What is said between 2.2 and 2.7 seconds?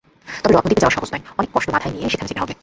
যেতে হবে।